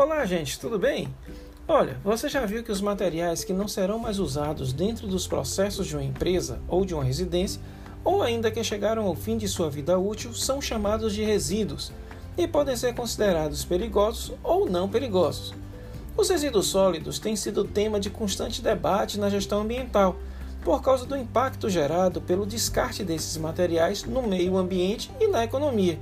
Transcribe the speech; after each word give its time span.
Olá, 0.00 0.24
gente, 0.24 0.60
tudo 0.60 0.78
bem? 0.78 1.12
Olha, 1.66 1.96
você 2.04 2.28
já 2.28 2.46
viu 2.46 2.62
que 2.62 2.70
os 2.70 2.80
materiais 2.80 3.42
que 3.42 3.52
não 3.52 3.66
serão 3.66 3.98
mais 3.98 4.20
usados 4.20 4.72
dentro 4.72 5.08
dos 5.08 5.26
processos 5.26 5.88
de 5.88 5.96
uma 5.96 6.04
empresa 6.04 6.60
ou 6.68 6.84
de 6.84 6.94
uma 6.94 7.02
residência, 7.02 7.60
ou 8.04 8.22
ainda 8.22 8.48
que 8.48 8.62
chegaram 8.62 9.04
ao 9.06 9.16
fim 9.16 9.36
de 9.36 9.48
sua 9.48 9.68
vida 9.68 9.98
útil, 9.98 10.32
são 10.32 10.62
chamados 10.62 11.12
de 11.12 11.24
resíduos 11.24 11.90
e 12.36 12.46
podem 12.46 12.76
ser 12.76 12.94
considerados 12.94 13.64
perigosos 13.64 14.34
ou 14.44 14.70
não 14.70 14.88
perigosos. 14.88 15.52
Os 16.16 16.30
resíduos 16.30 16.68
sólidos 16.68 17.18
têm 17.18 17.34
sido 17.34 17.64
tema 17.64 17.98
de 17.98 18.08
constante 18.08 18.62
debate 18.62 19.18
na 19.18 19.28
gestão 19.28 19.62
ambiental, 19.62 20.14
por 20.62 20.80
causa 20.80 21.06
do 21.06 21.16
impacto 21.16 21.68
gerado 21.68 22.20
pelo 22.20 22.46
descarte 22.46 23.02
desses 23.02 23.36
materiais 23.36 24.04
no 24.04 24.22
meio 24.22 24.58
ambiente 24.58 25.10
e 25.18 25.26
na 25.26 25.42
economia. 25.42 25.98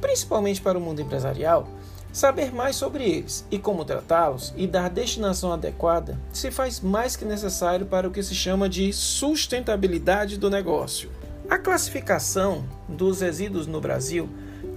Principalmente 0.00 0.60
para 0.60 0.76
o 0.76 0.80
mundo 0.80 1.00
empresarial, 1.00 1.68
saber 2.14 2.54
mais 2.54 2.76
sobre 2.76 3.02
eles 3.02 3.44
e 3.50 3.58
como 3.58 3.84
tratá-los 3.84 4.54
e 4.56 4.68
dar 4.68 4.88
destinação 4.88 5.52
adequada 5.52 6.16
se 6.32 6.48
faz 6.48 6.80
mais 6.80 7.16
que 7.16 7.24
necessário 7.24 7.86
para 7.86 8.06
o 8.06 8.10
que 8.12 8.22
se 8.22 8.36
chama 8.36 8.68
de 8.68 8.92
sustentabilidade 8.92 10.38
do 10.38 10.48
negócio. 10.48 11.10
A 11.50 11.58
classificação 11.58 12.64
dos 12.88 13.20
resíduos 13.20 13.66
no 13.66 13.80
Brasil 13.80 14.28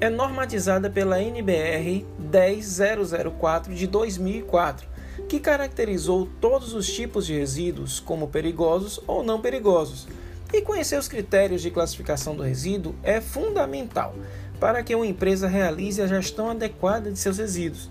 é 0.01 0.09
normatizada 0.09 0.89
pela 0.89 1.21
NBR 1.21 2.03
10004 2.17 3.73
de 3.75 3.85
2004, 3.85 4.87
que 5.29 5.39
caracterizou 5.39 6.27
todos 6.41 6.73
os 6.73 6.91
tipos 6.91 7.27
de 7.27 7.37
resíduos 7.37 7.99
como 7.99 8.27
perigosos 8.27 8.99
ou 9.05 9.23
não 9.23 9.39
perigosos. 9.39 10.07
E 10.53 10.61
conhecer 10.61 10.97
os 10.97 11.09
critérios 11.09 11.61
de 11.61 11.69
classificação 11.69 12.35
do 12.35 12.41
resíduo 12.41 12.95
é 13.03 13.19
fundamental 13.19 14.15
para 14.59 14.83
que 14.83 14.95
uma 14.95 15.05
empresa 15.05 15.47
realize 15.47 16.01
a 16.01 16.07
gestão 16.07 16.49
adequada 16.49 17.11
de 17.11 17.19
seus 17.19 17.37
resíduos. 17.37 17.89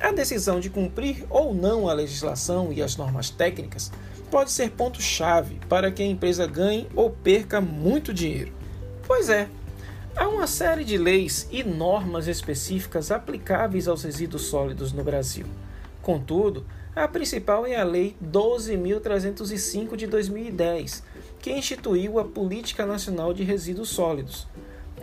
A 0.00 0.12
decisão 0.12 0.60
de 0.60 0.70
cumprir 0.70 1.24
ou 1.28 1.52
não 1.52 1.88
a 1.88 1.92
legislação 1.92 2.72
e 2.72 2.82
as 2.82 2.96
normas 2.96 3.30
técnicas 3.30 3.90
pode 4.30 4.50
ser 4.50 4.70
ponto-chave 4.70 5.58
para 5.68 5.90
que 5.90 6.02
a 6.02 6.06
empresa 6.06 6.46
ganhe 6.46 6.86
ou 6.94 7.10
perca 7.10 7.60
muito 7.60 8.14
dinheiro. 8.14 8.52
Pois 9.06 9.28
é, 9.28 9.48
há 10.14 10.28
uma 10.28 10.46
série 10.46 10.84
de 10.84 10.96
leis 10.96 11.48
e 11.50 11.64
normas 11.64 12.28
específicas 12.28 13.10
aplicáveis 13.10 13.88
aos 13.88 14.04
resíduos 14.04 14.42
sólidos 14.42 14.92
no 14.92 15.02
Brasil. 15.02 15.46
Contudo, 16.02 16.64
a 16.94 17.06
principal 17.06 17.66
é 17.66 17.76
a 17.76 17.84
Lei 17.84 18.16
12.305 18.22 19.96
de 19.96 20.06
2010, 20.06 21.02
que 21.40 21.52
instituiu 21.52 22.18
a 22.18 22.24
Política 22.24 22.84
Nacional 22.84 23.32
de 23.32 23.44
Resíduos 23.44 23.90
Sólidos. 23.90 24.46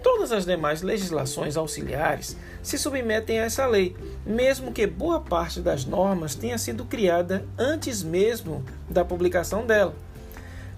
Todas 0.06 0.32
as 0.32 0.46
demais 0.46 0.84
legislações 0.84 1.58
auxiliares 1.58 2.38
se 2.62 2.78
submetem 2.78 3.40
a 3.40 3.46
essa 3.46 3.66
lei, 3.66 3.96
mesmo 4.24 4.72
que 4.72 4.86
boa 4.86 5.20
parte 5.20 5.60
das 5.60 5.84
normas 5.84 6.36
tenha 6.36 6.60
sido 6.60 6.86
criada 6.86 7.44
antes 7.58 8.04
mesmo 8.04 8.64
da 8.88 9.04
publicação 9.04 9.66
dela. 9.66 9.96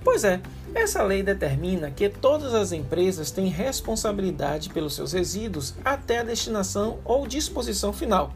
Pois 0.01 0.23
é, 0.23 0.39
essa 0.73 1.03
lei 1.03 1.23
determina 1.23 1.91
que 1.91 2.07
todas 2.07 2.53
as 2.53 2.71
empresas 2.71 3.29
têm 3.29 3.47
responsabilidade 3.47 4.69
pelos 4.69 4.95
seus 4.95 5.11
resíduos 5.11 5.73
até 5.83 6.19
a 6.19 6.23
destinação 6.23 6.99
ou 7.03 7.27
disposição 7.27 7.91
final. 7.91 8.31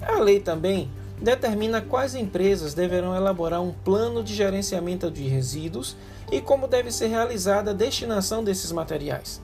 A 0.00 0.20
lei 0.20 0.38
também 0.38 0.88
determina 1.20 1.80
quais 1.80 2.14
empresas 2.14 2.74
deverão 2.74 3.16
elaborar 3.16 3.60
um 3.60 3.72
plano 3.72 4.22
de 4.22 4.36
gerenciamento 4.36 5.10
de 5.10 5.26
resíduos 5.26 5.96
e 6.30 6.40
como 6.40 6.68
deve 6.68 6.92
ser 6.92 7.08
realizada 7.08 7.72
a 7.72 7.74
destinação 7.74 8.44
desses 8.44 8.70
materiais. 8.70 9.42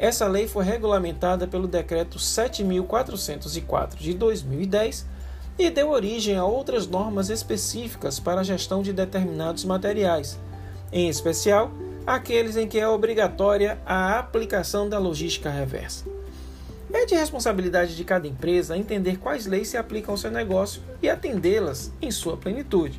Essa 0.00 0.26
lei 0.26 0.48
foi 0.48 0.64
regulamentada 0.64 1.46
pelo 1.46 1.68
Decreto 1.68 2.18
7.404 2.18 3.96
de 3.96 4.14
2010 4.14 5.06
e 5.58 5.68
deu 5.68 5.90
origem 5.90 6.38
a 6.38 6.44
outras 6.46 6.86
normas 6.86 7.28
específicas 7.28 8.18
para 8.18 8.40
a 8.40 8.44
gestão 8.44 8.80
de 8.80 8.94
determinados 8.94 9.62
materiais, 9.62 10.40
em 10.90 11.06
especial 11.06 11.70
aqueles 12.06 12.56
em 12.56 12.66
que 12.66 12.80
é 12.80 12.88
obrigatória 12.88 13.78
a 13.84 14.18
aplicação 14.18 14.88
da 14.88 14.98
logística 14.98 15.50
reversa. 15.50 16.06
É 16.90 17.04
de 17.04 17.14
responsabilidade 17.14 17.94
de 17.94 18.02
cada 18.02 18.26
empresa 18.26 18.78
entender 18.78 19.18
quais 19.18 19.44
leis 19.44 19.68
se 19.68 19.76
aplicam 19.76 20.14
ao 20.14 20.18
seu 20.18 20.30
negócio 20.30 20.80
e 21.02 21.10
atendê-las 21.10 21.92
em 22.00 22.10
sua 22.10 22.38
plenitude. 22.38 22.98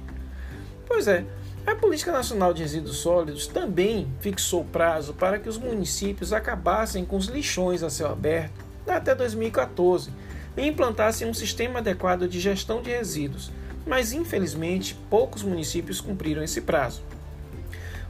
Pois 0.85 1.07
é, 1.07 1.25
a 1.65 1.75
Política 1.75 2.11
Nacional 2.11 2.53
de 2.53 2.63
Resíduos 2.63 2.97
Sólidos 2.97 3.47
também 3.47 4.07
fixou 4.19 4.63
prazo 4.65 5.13
para 5.13 5.37
que 5.37 5.47
os 5.47 5.57
municípios 5.57 6.33
acabassem 6.33 7.05
com 7.05 7.15
os 7.15 7.27
lixões 7.27 7.83
a 7.83 7.89
céu 7.89 8.11
aberto 8.11 8.65
até 8.87 9.13
2014 9.13 10.09
e 10.57 10.65
implantassem 10.67 11.27
um 11.27 11.33
sistema 11.33 11.79
adequado 11.79 12.27
de 12.27 12.39
gestão 12.39 12.81
de 12.81 12.89
resíduos, 12.89 13.51
mas 13.85 14.11
infelizmente 14.11 14.97
poucos 15.09 15.43
municípios 15.43 16.01
cumpriram 16.01 16.43
esse 16.43 16.61
prazo. 16.61 17.03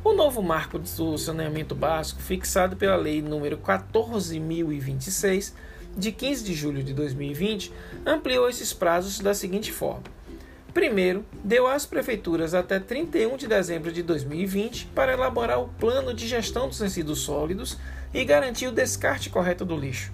O 0.03 0.13
novo 0.13 0.41
marco 0.41 0.79
do 0.79 1.17
saneamento 1.17 1.75
básico, 1.75 2.21
fixado 2.21 2.75
pela 2.75 2.95
Lei 2.95 3.21
nº 3.21 3.57
14.026, 3.57 5.53
de 5.95 6.11
15 6.11 6.43
de 6.43 6.53
julho 6.53 6.83
de 6.83 6.93
2020, 6.93 7.71
ampliou 8.05 8.49
esses 8.49 8.73
prazos 8.73 9.19
da 9.19 9.33
seguinte 9.33 9.71
forma. 9.71 10.03
Primeiro, 10.73 11.25
deu 11.43 11.67
às 11.67 11.85
prefeituras 11.85 12.53
até 12.53 12.79
31 12.79 13.35
de 13.35 13.45
dezembro 13.45 13.91
de 13.91 14.01
2020 14.01 14.87
para 14.95 15.11
elaborar 15.11 15.59
o 15.59 15.67
plano 15.67 16.13
de 16.13 16.25
gestão 16.25 16.69
dos 16.69 16.79
resíduos 16.79 17.19
sólidos 17.19 17.77
e 18.13 18.23
garantir 18.23 18.67
o 18.67 18.71
descarte 18.71 19.29
correto 19.29 19.65
do 19.65 19.75
lixo. 19.75 20.13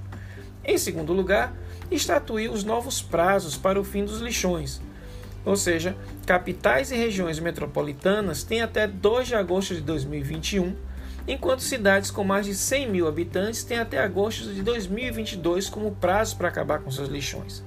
Em 0.65 0.75
segundo 0.77 1.13
lugar, 1.13 1.53
estatuiu 1.91 2.51
os 2.51 2.63
novos 2.63 3.01
prazos 3.03 3.55
para 3.55 3.79
o 3.79 3.83
fim 3.83 4.03
dos 4.03 4.19
lixões, 4.19 4.81
ou 5.45 5.55
seja, 5.55 5.95
capitais 6.25 6.91
e 6.91 6.95
regiões 6.95 7.39
metropolitanas 7.39 8.43
têm 8.43 8.61
até 8.61 8.87
2 8.87 9.27
de 9.27 9.35
agosto 9.35 9.75
de 9.75 9.81
2021, 9.81 10.75
enquanto 11.27 11.61
cidades 11.61 12.09
com 12.09 12.23
mais 12.23 12.47
de 12.47 12.55
100 12.55 12.89
mil 12.89 13.07
habitantes 13.07 13.63
têm 13.63 13.77
até 13.77 13.99
agosto 13.99 14.51
de 14.51 14.63
2022 14.63 15.69
como 15.69 15.95
prazo 15.95 16.35
para 16.35 16.47
acabar 16.47 16.79
com 16.79 16.89
seus 16.89 17.09
lixões. 17.09 17.63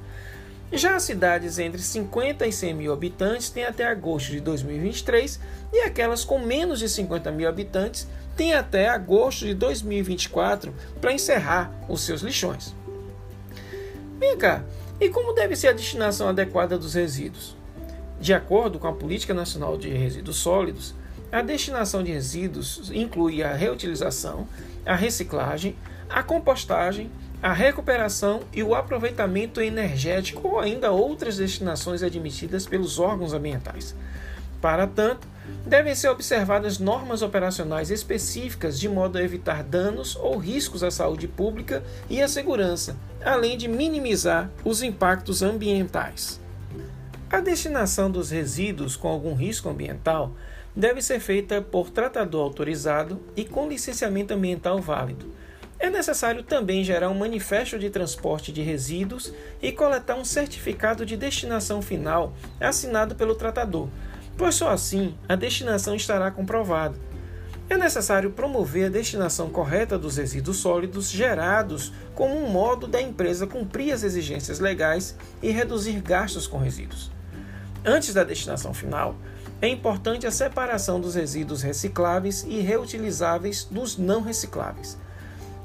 Já 0.73 0.95
as 0.95 1.03
cidades 1.03 1.59
entre 1.59 1.83
50 1.83 2.47
e 2.47 2.53
100 2.53 2.75
mil 2.75 2.93
habitantes 2.93 3.51
têm 3.51 3.65
até 3.65 3.87
agosto 3.87 4.31
de 4.31 4.41
2023 4.41 5.41
e 5.73 5.81
aquelas 5.81 6.25
com 6.25 6.39
menos 6.39 6.79
de 6.79 6.89
50 6.89 7.33
mil 7.33 7.49
habitantes 7.49 8.07
têm 8.37 8.55
até 8.55 8.89
agosto 8.89 9.45
de 9.45 9.55
2024 9.55 10.73
para 11.01 11.13
encerrar 11.13 11.73
os 11.89 12.03
seus 12.03 12.23
lixões. 12.23 12.73
Vem 14.21 14.39
cá, 14.39 14.63
e 15.01 15.09
como 15.09 15.33
deve 15.33 15.57
ser 15.57 15.69
a 15.69 15.73
destinação 15.73 16.29
adequada 16.29 16.79
dos 16.79 16.95
resíduos? 16.95 17.57
De 18.21 18.33
acordo 18.33 18.79
com 18.79 18.87
a 18.87 18.93
Política 18.93 19.35
Nacional 19.35 19.77
de 19.77 19.89
Resíduos 19.89 20.37
Sólidos, 20.37 20.95
a 21.33 21.43
destinação 21.43 22.03
de 22.03 22.13
resíduos 22.13 22.91
inclui 22.93 23.43
a 23.43 23.55
reutilização, 23.55 24.49
a 24.85 24.95
reciclagem, 24.95 25.77
a 26.09 26.23
compostagem, 26.23 27.11
a 27.43 27.53
recuperação 27.53 28.41
e 28.53 28.63
o 28.63 28.75
aproveitamento 28.75 29.61
energético 29.61 30.47
ou 30.47 30.61
ainda 30.61 30.91
outras 30.91 31.37
destinações 31.37 32.03
admitidas 32.03 32.67
pelos 32.67 32.99
órgãos 32.99 33.33
ambientais. 33.33 33.95
Para 34.61 34.87
tanto, 34.87 35.27
devem 35.67 35.95
ser 35.95 36.09
observadas 36.09 36.79
normas 36.79 37.23
operacionais 37.23 37.91
específicas 37.91 38.79
de 38.79 38.89
modo 38.89 39.17
a 39.17 39.23
evitar 39.23 39.63
danos 39.63 40.17
ou 40.17 40.37
riscos 40.37 40.83
à 40.83 40.91
saúde 40.91 41.27
pública 41.27 41.83
e 42.11 42.21
à 42.21 42.29
segurança, 42.29 42.97
além 43.25 43.57
de 43.57 43.69
minimizar 43.69 44.51
os 44.65 44.83
impactos 44.83 45.43
ambientais. 45.43 46.41
A 47.31 47.41
destinação 47.41 48.11
dos 48.11 48.31
resíduos 48.31 48.97
com 48.97 49.09
algum 49.09 49.35
risco 49.35 49.69
ambiental 49.69 50.35
deve 50.75 51.03
ser 51.03 51.21
feita 51.21 51.61
por 51.61 51.91
tratador 51.91 52.43
autorizado 52.43 53.21
e 53.37 53.45
com 53.45 53.69
licenciamento 53.69 54.35
ambiental 54.35 54.81
válido. 54.81 55.27
É 55.79 55.89
necessário 55.89 56.43
também 56.43 56.85
gerar 56.85 57.09
um 57.09 57.19
manifesto 57.19 57.79
de 57.79 57.89
transporte 57.89 58.53
de 58.53 58.61
resíduos 58.61 59.33
e 59.63 59.73
coletar 59.73 60.15
um 60.15 60.25
certificado 60.25 61.07
de 61.07 61.17
destinação 61.17 61.81
final 61.81 62.35
assinado 62.61 63.15
pelo 63.15 63.35
tratador, 63.35 63.89
pois 64.37 64.55
só 64.55 64.71
assim 64.71 65.15
a 65.27 65.35
destinação 65.35 65.95
estará 65.95 66.31
comprovada. 66.31 66.99
É 67.71 67.79
necessário 67.79 68.31
promover 68.31 68.87
a 68.87 68.91
destinação 68.91 69.49
correta 69.49 69.97
dos 69.97 70.17
resíduos 70.17 70.57
sólidos 70.57 71.09
gerados 71.09 71.93
como 72.15 72.37
um 72.37 72.51
modo 72.51 72.87
da 72.87 73.01
empresa 73.01 73.47
cumprir 73.47 73.93
as 73.93 74.03
exigências 74.03 74.59
legais 74.59 75.17
e 75.41 75.51
reduzir 75.51 76.01
gastos 76.01 76.47
com 76.47 76.59
resíduos. 76.59 77.11
Antes 77.85 78.13
da 78.13 78.25
destinação 78.25 78.75
final, 78.75 79.17
é 79.63 79.69
importante 79.69 80.27
a 80.27 80.31
separação 80.31 80.99
dos 80.99 81.15
resíduos 81.15 81.63
recicláveis 81.63 82.47
e 82.49 82.61
reutilizáveis 82.61 83.65
dos 83.71 83.99
não 83.99 84.23
recicláveis. 84.23 84.97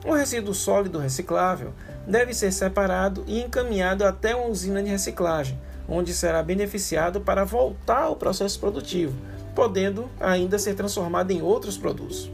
O 0.05 0.13
resíduo 0.13 0.53
sólido 0.53 0.99
reciclável 0.99 1.73
deve 2.05 2.33
ser 2.33 2.51
separado 2.51 3.23
e 3.25 3.41
encaminhado 3.41 4.03
até 4.03 4.35
uma 4.35 4.49
usina 4.49 4.83
de 4.83 4.89
reciclagem, 4.89 5.57
onde 5.87 6.13
será 6.13 6.43
beneficiado 6.43 7.21
para 7.21 7.45
voltar 7.45 8.03
ao 8.03 8.17
processo 8.17 8.59
produtivo, 8.59 9.15
podendo 9.55 10.09
ainda 10.19 10.59
ser 10.59 10.75
transformado 10.75 11.31
em 11.31 11.41
outros 11.41 11.77
produtos. 11.77 12.29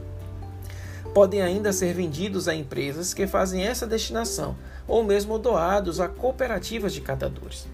Podem 1.14 1.42
ainda 1.42 1.72
ser 1.72 1.94
vendidos 1.94 2.48
a 2.48 2.54
empresas 2.54 3.14
que 3.14 3.26
fazem 3.26 3.64
essa 3.64 3.86
destinação, 3.86 4.56
ou 4.88 5.04
mesmo 5.04 5.38
doados 5.38 6.00
a 6.00 6.08
cooperativas 6.08 6.92
de 6.92 7.00
catadores. 7.00 7.68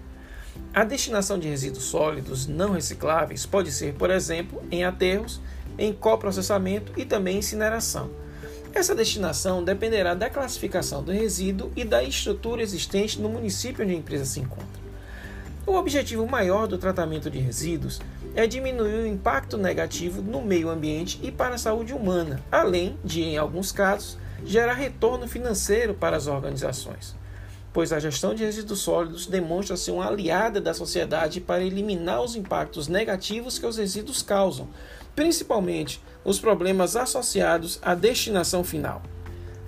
A 0.73 0.83
destinação 0.83 1.39
de 1.39 1.47
resíduos 1.47 1.85
sólidos 1.85 2.45
não 2.45 2.71
recicláveis 2.71 3.45
pode 3.45 3.71
ser, 3.71 3.95
por 3.95 4.11
exemplo, 4.11 4.61
em 4.71 4.83
aterros, 4.83 5.41
em 5.77 5.91
coprocessamento 5.91 6.93
e 6.95 7.05
também 7.05 7.39
incineração. 7.39 8.11
Essa 8.71 8.93
destinação 8.93 9.63
dependerá 9.63 10.13
da 10.13 10.29
classificação 10.29 11.03
do 11.03 11.11
resíduo 11.11 11.71
e 11.75 11.83
da 11.83 12.03
estrutura 12.03 12.61
existente 12.61 13.19
no 13.19 13.29
município 13.29 13.83
onde 13.83 13.95
a 13.95 13.97
empresa 13.97 14.25
se 14.25 14.39
encontra. 14.39 14.79
O 15.65 15.73
objetivo 15.73 16.25
maior 16.27 16.67
do 16.67 16.77
tratamento 16.77 17.31
de 17.31 17.39
resíduos 17.39 17.99
é 18.35 18.45
diminuir 18.45 19.03
o 19.03 19.07
impacto 19.07 19.57
negativo 19.57 20.21
no 20.21 20.41
meio 20.41 20.69
ambiente 20.69 21.19
e 21.23 21.31
para 21.31 21.55
a 21.55 21.59
saúde 21.59 21.93
humana, 21.93 22.43
além 22.51 22.97
de, 23.03 23.21
em 23.21 23.37
alguns 23.37 23.71
casos, 23.71 24.17
gerar 24.45 24.73
retorno 24.73 25.27
financeiro 25.27 25.93
para 25.95 26.15
as 26.15 26.27
organizações, 26.27 27.15
pois 27.73 27.93
a 27.93 27.99
gestão 27.99 28.33
de 28.33 28.43
resíduos 28.43 28.79
sólidos 28.79 29.27
demonstra 29.27 29.77
ser 29.77 29.91
uma 29.91 30.07
aliada 30.07 30.59
da 30.59 30.73
sociedade 30.73 31.39
para 31.39 31.63
eliminar 31.63 32.21
os 32.21 32.35
impactos 32.35 32.87
negativos 32.87 33.59
que 33.59 33.65
os 33.65 33.77
resíduos 33.77 34.21
causam, 34.21 34.67
principalmente 35.15 36.01
os 36.23 36.39
problemas 36.39 36.95
associados 36.95 37.79
à 37.81 37.93
destinação 37.93 38.63
final. 38.63 39.01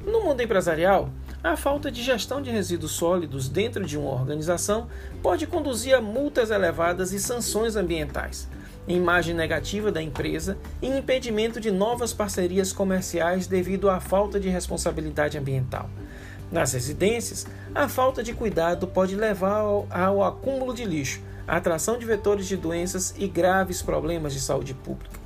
No 0.05 0.21
mundo 0.21 0.41
empresarial, 0.41 1.09
a 1.43 1.57
falta 1.57 1.91
de 1.91 2.03
gestão 2.03 2.41
de 2.41 2.51
resíduos 2.51 2.91
sólidos 2.91 3.49
dentro 3.49 3.83
de 3.83 3.97
uma 3.97 4.11
organização 4.11 4.87
pode 5.21 5.47
conduzir 5.47 5.95
a 5.95 6.01
multas 6.01 6.51
elevadas 6.51 7.13
e 7.13 7.19
sanções 7.19 7.75
ambientais, 7.75 8.47
imagem 8.87 9.35
negativa 9.35 9.91
da 9.91 10.01
empresa 10.01 10.57
e 10.81 10.87
impedimento 10.87 11.59
de 11.59 11.71
novas 11.71 12.13
parcerias 12.13 12.71
comerciais 12.71 13.47
devido 13.47 13.89
à 13.89 13.99
falta 13.99 14.39
de 14.39 14.49
responsabilidade 14.49 15.37
ambiental. 15.37 15.89
Nas 16.51 16.73
residências, 16.73 17.47
a 17.73 17.87
falta 17.87 18.21
de 18.21 18.33
cuidado 18.33 18.85
pode 18.85 19.15
levar 19.15 19.59
ao, 19.59 19.87
ao 19.89 20.23
acúmulo 20.23 20.73
de 20.73 20.83
lixo, 20.83 21.21
atração 21.47 21.97
de 21.97 22.05
vetores 22.05 22.45
de 22.45 22.57
doenças 22.57 23.13
e 23.17 23.27
graves 23.27 23.81
problemas 23.81 24.33
de 24.33 24.41
saúde 24.41 24.73
pública. 24.73 25.19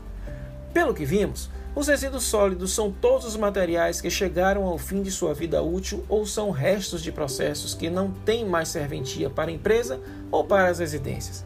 Pelo 0.72 0.94
que 0.94 1.06
vimos, 1.06 1.50
os 1.76 1.88
resíduos 1.88 2.24
sólidos 2.24 2.74
são 2.74 2.92
todos 2.92 3.26
os 3.26 3.36
materiais 3.36 4.00
que 4.00 4.10
chegaram 4.10 4.66
ao 4.66 4.78
fim 4.78 5.02
de 5.02 5.12
sua 5.12 5.34
vida 5.34 5.62
útil 5.62 6.06
ou 6.08 6.26
são 6.26 6.52
restos 6.52 7.02
de 7.02 7.12
processos 7.12 7.74
que 7.74 7.90
não 7.90 8.12
têm 8.12 8.46
mais 8.46 8.70
serventia 8.70 9.30
para 9.30 9.50
a 9.50 9.54
empresa 9.54 10.00
ou 10.32 10.44
para 10.44 10.70
as 10.70 10.80
residências. 10.80 11.44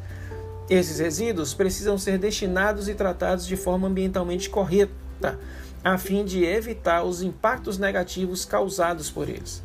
Esses 0.69 0.99
resíduos 0.99 1.53
precisam 1.53 1.97
ser 1.97 2.19
destinados 2.19 2.87
e 2.87 2.93
tratados 2.93 3.47
de 3.47 3.55
forma 3.55 3.87
ambientalmente 3.87 4.49
correta, 4.49 5.39
a 5.83 5.97
fim 5.97 6.23
de 6.23 6.43
evitar 6.43 7.03
os 7.03 7.23
impactos 7.23 7.79
negativos 7.79 8.45
causados 8.45 9.09
por 9.09 9.27
eles. 9.27 9.63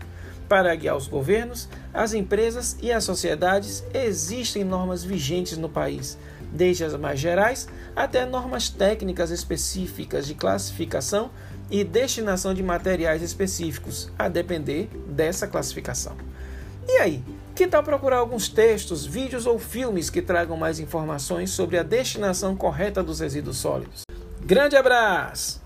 Para 0.55 0.73
guiar 0.77 0.97
os 0.97 1.09
governos, 1.09 1.69
as 1.93 2.15
empresas 2.15 2.77
e 2.81 2.93
as 2.93 3.03
sociedades, 3.03 3.83
existem 3.93 4.63
normas 4.63 5.03
vigentes 5.03 5.59
no 5.59 5.69
país, 5.69 6.17
desde 6.53 6.85
as 6.85 6.95
mais 6.95 7.19
gerais 7.19 7.67
até 7.97 8.25
normas 8.25 8.69
técnicas 8.69 9.33
específicas 9.33 10.29
de 10.29 10.35
classificação 10.37 11.33
e 11.69 11.83
destinação 11.83 12.55
de 12.55 12.63
materiais 12.63 13.21
específicos, 13.21 14.13
a 14.17 14.29
depender 14.29 14.89
dessa 15.09 15.49
classificação. 15.49 16.17
E 16.87 16.99
aí, 16.99 17.25
que 17.53 17.67
tal 17.67 17.83
procurar 17.83 18.19
alguns 18.19 18.49
textos, 18.49 19.05
vídeos 19.05 19.47
ou 19.47 19.59
filmes 19.59 20.09
que 20.09 20.23
tragam 20.23 20.57
mais 20.57 20.79
informações 20.79 21.51
sobre 21.51 21.79
a 21.79 21.83
destinação 21.83 22.55
correta 22.55 23.03
dos 23.03 23.19
resíduos 23.19 23.57
sólidos? 23.57 24.03
Grande 24.41 24.77
abraço! 24.77 25.64